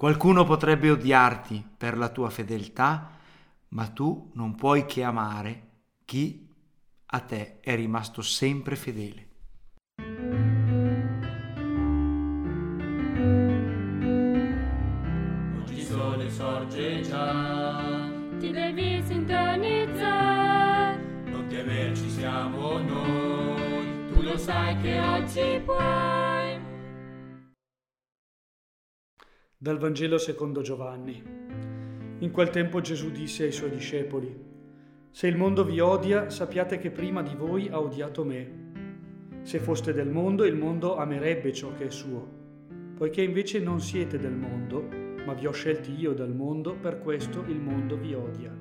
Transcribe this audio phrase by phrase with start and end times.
[0.00, 3.18] Qualcuno potrebbe odiarti per la tua fedeltà,
[3.68, 5.66] ma tu non puoi che amare
[6.06, 6.48] chi
[7.04, 9.28] a te è rimasto sempre fedele.
[15.58, 20.96] Oggi il sole sorge già, ti devi sintonizzare.
[21.26, 26.29] Non temer ci siamo noi, tu lo sai che oggi puoi.
[29.62, 31.22] Dal Vangelo secondo Giovanni.
[32.20, 34.34] In quel tempo Gesù disse ai suoi discepoli,
[35.10, 39.42] Se il mondo vi odia, sappiate che prima di voi ha odiato me.
[39.42, 42.26] Se foste del mondo, il mondo amerebbe ciò che è suo.
[42.96, 44.88] Poiché invece non siete del mondo,
[45.26, 48.56] ma vi ho scelti io dal mondo, per questo il mondo vi odia.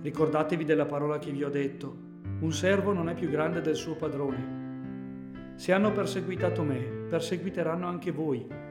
[0.00, 1.96] Ricordatevi della parola che vi ho detto,
[2.38, 5.54] un servo non è più grande del suo padrone.
[5.56, 6.76] Se hanno perseguitato me,
[7.08, 8.67] perseguiteranno anche voi.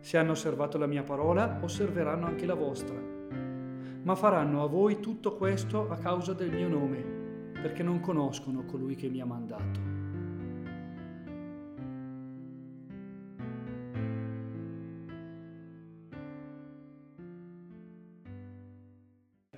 [0.00, 2.96] Se hanno osservato la mia parola, osserveranno anche la vostra.
[4.02, 8.94] Ma faranno a voi tutto questo a causa del mio nome, perché non conoscono colui
[8.94, 9.96] che mi ha mandato.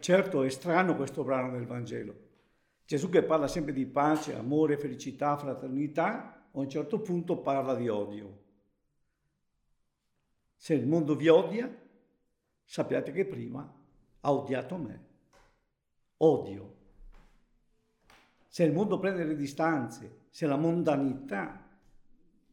[0.00, 2.14] Certo è strano questo brano del Vangelo.
[2.86, 7.88] Gesù che parla sempre di pace, amore, felicità, fraternità, a un certo punto parla di
[7.88, 8.39] odio.
[10.70, 11.68] Se il mondo vi odia,
[12.62, 13.76] sappiate che prima
[14.20, 15.04] ha odiato me.
[16.18, 16.74] Odio.
[18.46, 21.68] Se il mondo prende le distanze, se la mondanità,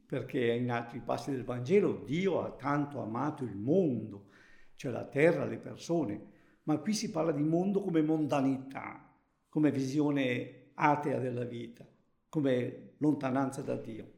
[0.03, 4.29] perché in altri passi del Vangelo Dio ha tanto amato il mondo,
[4.77, 6.31] cioè la terra, le persone,
[6.63, 9.13] ma qui si parla di mondo come mondanità,
[9.47, 11.85] come visione atea della vita,
[12.29, 14.11] come lontananza da Dio.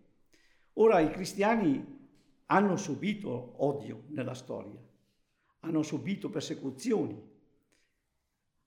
[0.75, 1.98] Ora i cristiani
[2.51, 4.79] hanno subito odio nella storia,
[5.61, 7.21] hanno subito persecuzioni,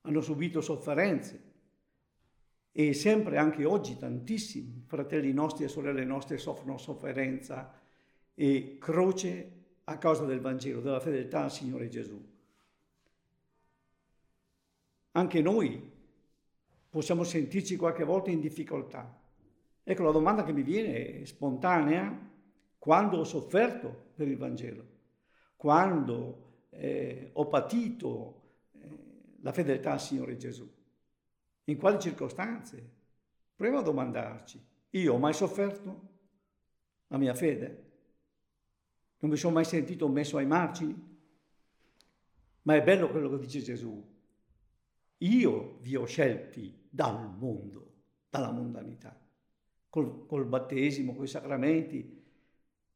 [0.02, 1.50] hanno subito sofferenze
[2.70, 7.80] e sempre anche oggi tantissimi fratelli nostri e sorelle nostre soffrono sofferenza
[8.34, 12.30] e croce a causa del Vangelo, della fedeltà al Signore Gesù.
[15.12, 15.90] Anche noi
[16.88, 19.20] possiamo sentirci qualche volta in difficoltà.
[19.82, 22.30] Ecco, la domanda che mi viene spontanea,
[22.82, 24.84] quando ho sofferto per il Vangelo,
[25.54, 30.68] quando eh, ho patito eh, la fedeltà al Signore Gesù,
[31.66, 32.90] in quali circostanze?
[33.54, 34.60] Proviamo a domandarci,
[34.90, 36.08] io ho mai sofferto
[37.06, 37.90] la mia fede?
[39.20, 41.20] Non mi sono mai sentito messo ai margini?
[42.62, 44.04] Ma è bello quello che dice Gesù.
[45.18, 47.92] Io vi ho scelti dal mondo,
[48.28, 49.16] dalla mondanità,
[49.88, 52.21] col, col battesimo, con i sacramenti,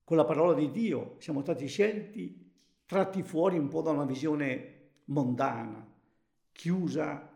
[0.06, 2.52] con la parola di Dio siamo stati scelti,
[2.86, 5.84] tratti fuori un po' da una visione mondana,
[6.52, 7.28] chiusa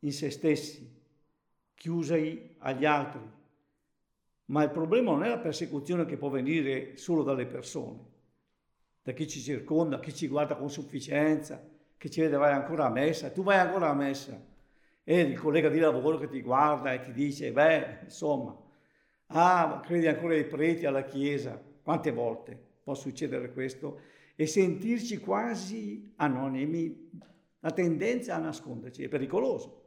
[0.00, 0.94] in se stessi,
[1.74, 2.16] chiusa
[2.58, 3.22] agli altri.
[4.44, 8.04] Ma il problema non è la persecuzione che può venire solo dalle persone,
[9.02, 11.66] da chi ci circonda, chi ci guarda con sufficienza,
[11.96, 14.38] che ci vede vai ancora a messa, tu vai ancora a messa.
[15.02, 18.54] E il collega di lavoro che ti guarda e ti dice, beh, insomma,
[19.28, 21.72] ah, credi ancora ai preti, alla Chiesa.
[21.86, 24.00] Quante volte può succedere questo?
[24.34, 27.12] E sentirci quasi anonimi,
[27.60, 29.84] la tendenza a nasconderci, è pericoloso.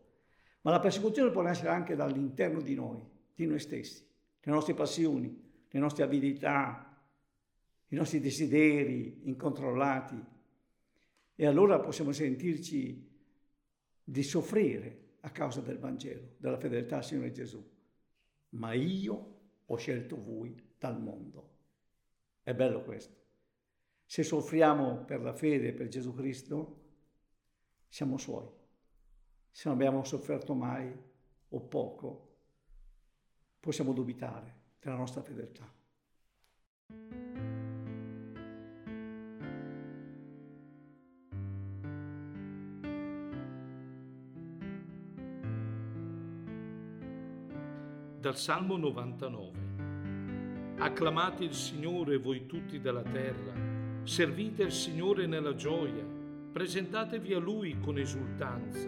[0.61, 3.01] Ma la persecuzione può nascere anche dall'interno di noi,
[3.35, 4.01] di noi stessi,
[4.39, 7.03] le nostre passioni, le nostre avidità,
[7.89, 10.23] i nostri desideri incontrollati.
[11.35, 13.09] E allora possiamo sentirci
[14.05, 17.61] di soffrire a causa del Vangelo, della fedeltà al Signore Gesù.
[18.51, 21.57] Ma io ho scelto voi dal mondo.
[22.49, 23.15] È bello questo.
[24.07, 26.81] Se soffriamo per la fede, per Gesù Cristo,
[27.87, 28.49] siamo suoi.
[29.51, 30.91] Se non abbiamo sofferto mai
[31.49, 32.37] o poco,
[33.59, 35.71] possiamo dubitare della nostra fedeltà.
[48.19, 49.68] Dal Salmo 99.
[50.81, 53.51] Acclamate il Signore voi tutti della terra,
[54.03, 56.05] servite il Signore nella gioia,
[56.53, 58.87] presentatevi a Lui con esultanza.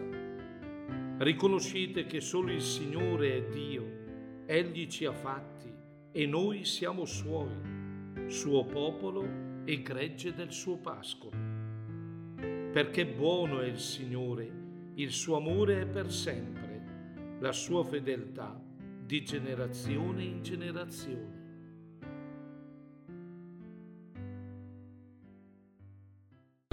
[1.17, 3.99] Riconoscete che solo il Signore è Dio,
[4.45, 5.69] Egli ci ha fatti
[6.13, 7.59] e noi siamo Suoi,
[8.27, 9.27] Suo popolo
[9.65, 11.37] e gregge del Suo pascolo.
[12.71, 14.49] Perché buono è il Signore,
[14.93, 18.57] il Suo amore è per sempre, la Sua fedeltà
[19.05, 21.40] di generazione in generazione.